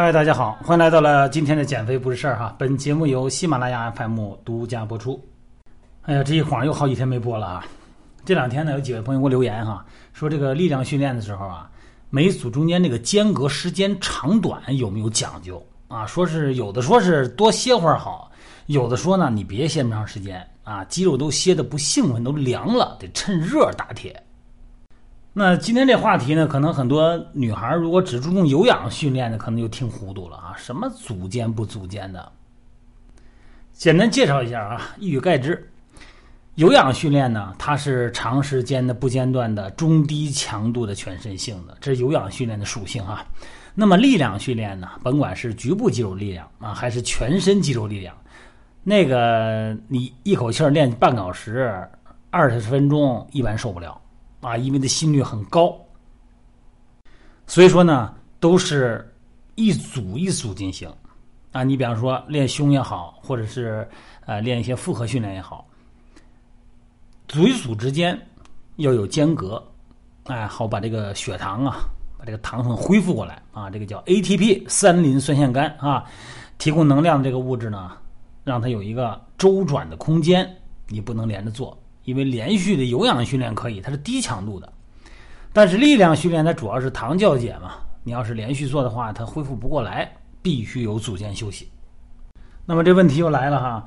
[0.00, 2.54] 嗨，大家好，欢迎来到了今天的减肥不是事儿哈。
[2.56, 5.20] 本节目由喜马拉雅 FM 独家播出。
[6.02, 7.66] 哎呀，这一晃又好几天没播了啊！
[8.24, 11.68] 这两天呢，有几位朋友给我留言哈，说这个力量训练的时候啊，
[12.10, 16.06] 每组中间这个间隔时间长短有没有讲究啊？
[16.06, 18.30] 说是有的说是多歇会儿好，
[18.66, 24.22] 有的说呢你别歇那么长时间啊，肌肉都歇的不兴奋，都凉了，得趁热打铁。
[25.38, 30.52] 那今天这话题呢，可能很多女孩如果只注重有氧训练的，可能就听糊涂了啊。
[30.56, 32.32] 什么组间不组间的？
[33.72, 35.70] 简单介绍一下啊，一语概之。
[36.56, 43.24] 有氧训练呢，它是长时间的不间断的中低强度的全身性的，这是有氧训练的属性啊。
[43.76, 48.12] 那么力量训练呢，甭管是局部肌肉力量啊，还是全身肌肉力量，
[48.82, 51.88] 那个你一口气练半小时、
[52.28, 54.00] 二十分钟，一般受不了。
[54.40, 55.76] 啊，因为的心率很高，
[57.46, 59.12] 所以说呢，都是
[59.56, 60.88] 一组一组进行。
[61.50, 63.88] 啊，你比方说练胸也好，或者是
[64.26, 65.66] 呃练一些复合训练也好，
[67.26, 68.16] 组与组之间
[68.76, 69.66] 要有间隔，
[70.24, 76.04] 哎，好把这个血糖啊，把这个糖分恢复过来啊，这个叫 ATP 三磷酸腺苷啊，
[76.58, 77.96] 提供能量的这个物质呢，
[78.44, 80.48] 让它有一个周转的空间，
[80.86, 81.76] 你不能连着做。
[82.08, 84.72] 因为连续的有氧训练可以，它是低强度的，
[85.52, 87.74] 但是力量训练它主要是糖酵解嘛。
[88.02, 91.70] 你要是连续做的话，它恢复不过来，必须有组间休息。
[92.64, 93.84] 那么这问题又来了哈，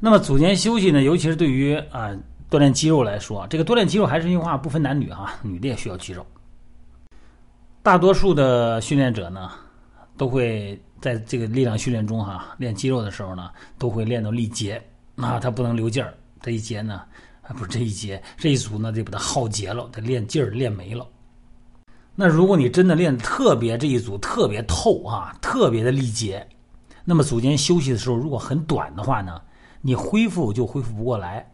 [0.00, 1.04] 那么组间休息呢？
[1.04, 2.10] 尤其是对于啊
[2.50, 6.26] 锻炼肌肉来说，这个锻炼肌肉还是那句话，不分男女哈，女的也需要肌肉。
[7.84, 9.48] 大多数的训练者呢，
[10.16, 14.82] 都会在这个力量训练中哈，练肌肉的时候呢，都会练到力竭
[15.18, 17.00] 啊，他不能留劲儿，这一节呢。
[17.46, 21.06] 啊，不是这一节这一组呢，得把它耗竭了，得练劲儿练没了。
[22.14, 26.46] 那如果你真的练特别这一组特别透啊，特别的力竭，
[27.04, 29.40] 那么组间休息的时候如果很短的话呢，
[29.82, 31.46] 你恢复就恢复不过来。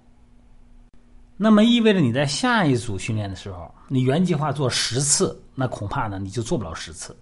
[1.36, 7.16] 那么意味着你在下一组训练的时候，你原计划做十次，那恐怕呢你就做不了十次。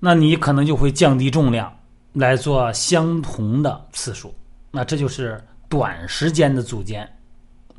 [0.00, 1.70] 那你可能就会降低重量
[2.14, 4.34] 来做相同的次数，
[4.70, 5.38] 那这就是
[5.68, 7.06] 短时间的组间。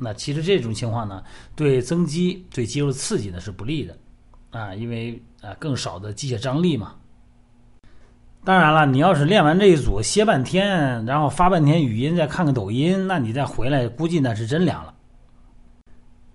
[0.02, 1.22] 那其实这种情况呢，
[1.54, 3.94] 对增肌、对肌肉刺激呢是不利的，
[4.50, 6.94] 啊，因为啊更少的机械张力嘛。
[8.42, 14.94] 当然了，你要是练完这一组歇半天，然后发半天语音，再看看抖音，那你再回来，估计那是真凉了。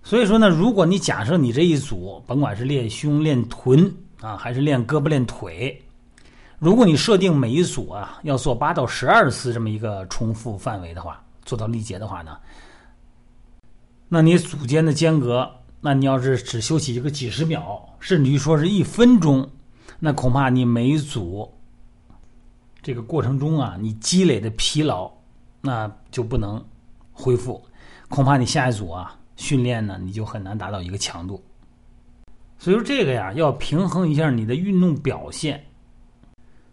[0.04, 5.76] 所以说呢，如果你假设你这一组，甭管是练胸、练臀啊，还是练胳膊、练腿，
[6.60, 12.38] 如果你设定每一组啊要做八到十二次这么一个重复范围的话，做到力竭的话呢？
[14.08, 15.50] 那你组间的间隔，
[15.80, 19.48] 那你要是只休息一个几十秒，甚至于说是一分钟，
[19.98, 21.52] 那恐怕你每组
[22.82, 25.10] 这个过程中啊，你积累的疲劳，
[25.60, 26.64] 那就不能
[27.12, 27.60] 恢复，
[28.08, 31.42] 恐怕你下一组啊训练呢，你就很难达到一个强度。
[32.58, 35.62] 所以说这个呀，要平衡一下你的运动表现。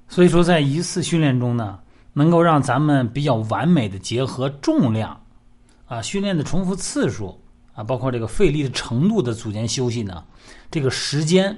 [0.07, 1.79] 所以说，在一次训练中呢，
[2.13, 5.19] 能够让咱们比较完美的结合重量。
[5.93, 7.39] 啊，训练的重复次数
[7.75, 10.23] 啊，包括这个费力的程度的组间休息呢，
[10.71, 11.55] 这个时间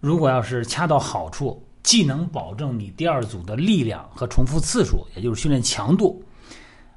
[0.00, 6.24] 如果要是恰到好处，既能保证你第二组的力量和重复次数，也就是训练强度，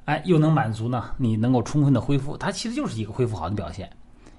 [0.06, 3.90] 哎，又能满足呢你能够充分的恢复，它其实就是一个恢复好的表现，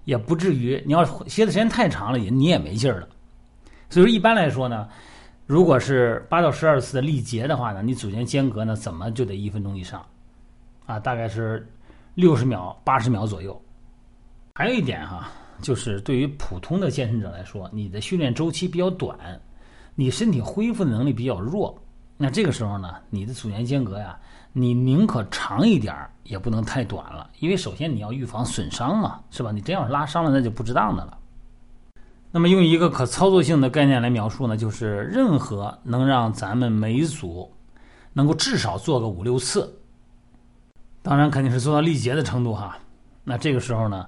[0.03, 3.07] 也不至于你要歇的时间太长了，也你也没劲儿了。
[3.91, 4.89] 所以说一般来说呢，
[5.45, 10.03] 如果是八到十二次的力竭的话呢，你组间间隔呢怎么就得一分钟以上
[10.87, 11.67] 啊，大概是。
[12.15, 13.59] 六十秒、八十秒左右。
[14.55, 15.29] 还有一点哈，
[15.61, 19.17] 就是对于普通的健身者来说，你的训练周期比较短，
[19.95, 21.75] 你身体恢复的能力比较弱。
[22.17, 24.19] 那这个时候呢，你的组间间隔呀，
[24.53, 27.29] 你宁可长一点也不能太短了。
[27.39, 29.51] 因为首先你要预防损伤嘛，是吧？
[29.51, 31.17] 你真要是拉伤了，那就不值当的了。
[32.29, 37.51] 那么用一个可操作性的概念来描述呢，就是任何能让咱们每组
[38.13, 39.80] 能够至少做个五六次。
[41.03, 42.77] 当然肯定是做到力竭的程度哈，
[43.23, 44.07] 那这个时候呢，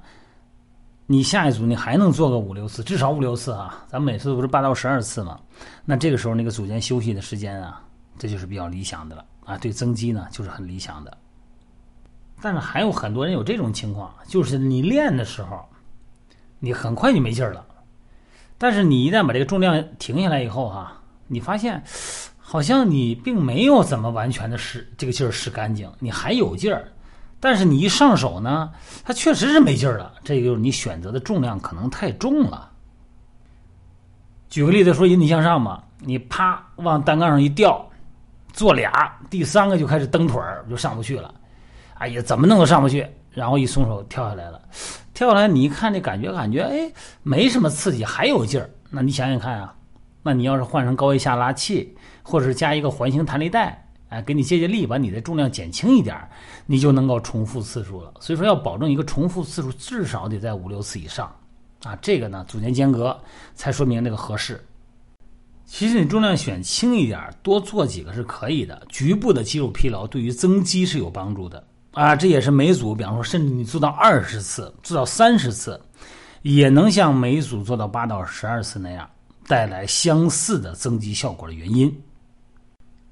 [1.07, 5.39] 你下一组你还能做个五六次，至少五六次啊，咱们每次不是八到十二次嘛？
[5.85, 7.81] 那这个时候那个组间休息的时间啊，
[8.19, 11.17] 这就是比较理想的了啊，对增肌呢就是很理想的。
[12.41, 15.65] 但是还有很多人有这种情况，就是你练的时候，
[16.59, 17.65] 你很快就没劲儿了，
[18.57, 21.81] 但是你一旦把这个重量停下来以后哈，你发现。
[22.45, 26.85] 好像你并没有怎么完全的使这个劲儿使干净，你还有劲儿，
[27.39, 28.69] 但是你一上手呢，
[29.03, 30.13] 它确实是没劲儿了。
[30.23, 32.69] 这就是你选择的重量可能太重了。
[34.49, 37.83] 举个例子说，引体向上嘛，你啪往单杠上一吊，
[38.51, 38.91] 做俩，
[39.29, 41.33] 第三个就开始蹬腿儿，就上不去了。
[41.95, 44.61] 哎呀，怎么弄都上不去，然后一松手跳下来了。
[45.13, 46.91] 跳下来你一看这感觉，感觉哎
[47.23, 48.69] 没什么刺激，还有劲儿。
[48.89, 49.73] 那你想想看啊，
[50.23, 56.17] 那你要是换成高位下拉器，或者是加一个环形弹力带，哎，给你借借力，把你的重量减轻一点，
[56.65, 58.13] 你就能够重复次数了。
[58.19, 61.29] 所以说要保证一个重复次数至少得在五六次以上
[61.83, 61.95] 啊。
[62.01, 63.19] 这个呢组间间隔
[63.53, 64.63] 才说明这个合适。
[65.65, 68.79] 其实你重量选轻一点，多做几个是可以的。
[68.89, 72.15] 局部的肌肉疲劳对于增肌是有帮助的啊。
[72.15, 75.81] 这也是每组，比方说，甚至你做到二十次，做到三十次，
[76.43, 79.09] 也能像每组做到八到十二次那样，
[79.47, 81.93] 带来相似的增肌效果的原因。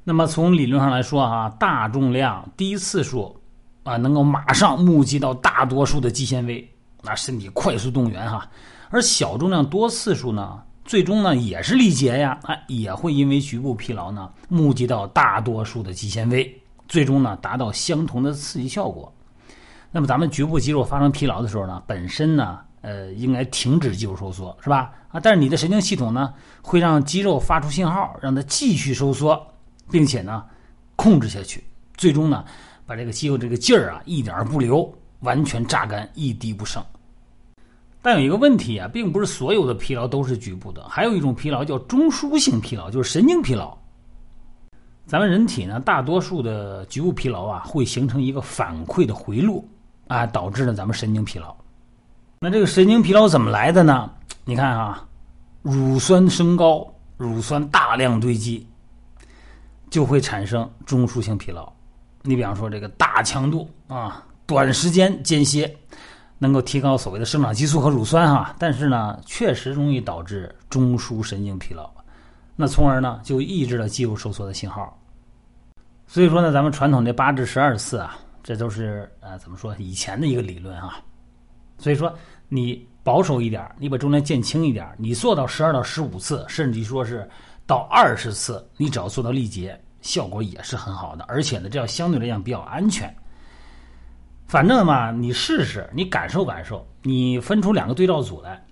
[0.04, 3.36] 那么从理论上来说啊，大重量低次数
[3.84, 6.68] 啊，能够马上募集到大多数的肌纤维，
[7.04, 8.50] 那身体快速动员哈。
[8.90, 10.62] 而小重量多次数呢？
[10.84, 19.14] 最终呢，也是力竭呀，啊，也会因为局部疲劳呢，募集到大多数的肌纤维，最终呢，达到相同的刺激效果。
[19.92, 24.92] 那么咱们局部肌肉发生疲劳的时候呢，本身呢，呃，应该停止肌肉收缩，是吧？
[25.10, 29.40] 啊，但是你的神经系统呢，会让肌肉发出信号，让它继续收缩，
[29.90, 30.44] 并且呢，
[30.96, 31.64] 控制下去，
[31.96, 32.44] 最终呢，
[32.86, 36.84] 把这个肌肉这个劲儿啊，一点儿不留，完全榨干，一滴不剩。
[38.02, 43.78] 但有一个问题啊，并不是所有的疲劳都是局部的，还有一种疲劳叫中枢性疲劳，就是神经疲劳。
[45.06, 49.68] 咱们人体呢，大多数的局部疲劳啊，会形成一个反馈的回路
[50.08, 51.56] 啊，导致了咱们神经疲劳。
[52.44, 54.10] 那这个神经疲劳怎么来的呢？
[54.46, 55.08] 你看啊，
[55.62, 58.68] 乳酸升高，乳酸大量堆积，
[59.92, 61.72] 就会产生中枢性疲劳。
[62.24, 65.72] 你比方说这个大强度啊，短时间间歇。
[66.40, 71.88] 能够提高所谓的生长激素和乳酸哈，但是呢，确实容易导致中枢神经疲劳，
[72.56, 75.00] 那从而呢就抑制了肌肉收缩的信号。
[76.08, 81.00] 所以说呢，咱们传统这八至十二次啊，这都是呃怎么说以前的一个理论啊。
[81.82, 82.14] 所以说
[82.48, 87.28] 你保守一点，你把重量减轻一点，你做到十二到十五次，甚至说是
[87.66, 93.14] 到二十次，你只要做到力竭，效果也是很好的，而且呢，这样相对来讲比较安全。
[94.46, 98.64] 反正嘛，你试试，你感受感受，你分出两个对照组来。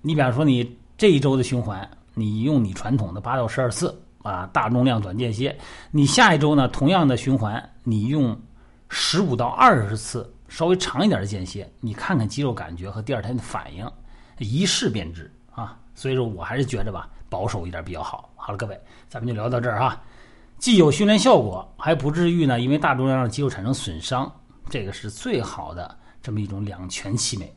[0.00, 5.56] 你比方说，你这一周的循环，你用你传统的八到十二次啊，大重量短间歇。
[5.90, 8.36] 你下一周呢，同样的循环，你用
[8.88, 13.90] 十五到二十次，稍微长一点的间歇，你看看肌肉感觉和第二天的反应，
[14.38, 15.78] 一试便知啊。
[15.94, 18.30] 所以说我还是觉着吧，保守一点比较好。
[18.36, 18.78] 好了，各位，
[19.08, 20.00] 咱们就聊到这儿哈，
[20.58, 24.30] 既有训练效果，还不至于呢，因为大重量让肌肉产生损伤。
[24.68, 27.55] 这个是最好的这么一种两全其美。